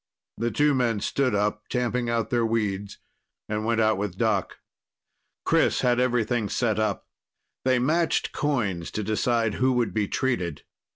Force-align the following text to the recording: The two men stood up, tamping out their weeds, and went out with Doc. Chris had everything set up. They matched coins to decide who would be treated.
The 0.37 0.49
two 0.49 0.73
men 0.73 0.99
stood 0.99 1.35
up, 1.35 1.67
tamping 1.69 2.09
out 2.09 2.31
their 2.31 2.43
weeds, 2.43 2.97
and 3.47 3.65
went 3.65 3.79
out 3.79 3.99
with 3.99 4.17
Doc. 4.17 4.57
Chris 5.45 5.81
had 5.81 5.99
everything 5.99 6.49
set 6.49 6.79
up. 6.79 7.07
They 7.65 7.77
matched 7.77 8.31
coins 8.31 8.89
to 8.93 9.03
decide 9.03 9.53
who 9.61 9.73
would 9.73 9.93
be 9.93 10.07
treated. 10.07 10.63